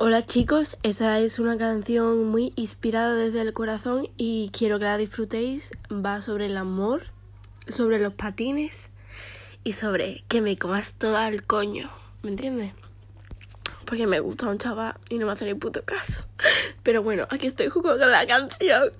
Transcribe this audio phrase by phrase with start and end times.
[0.00, 4.96] Hola chicos, esa es una canción muy inspirada desde el corazón y quiero que la
[4.96, 5.72] disfrutéis.
[5.90, 7.06] Va sobre el amor,
[7.66, 8.90] sobre los patines
[9.64, 11.90] y sobre que me comas todo el coño.
[12.22, 12.74] ¿Me entiendes?
[13.86, 16.24] Porque me gusta un chaval y no me hace ni puto caso.
[16.84, 18.92] Pero bueno, aquí estoy jugando con la canción.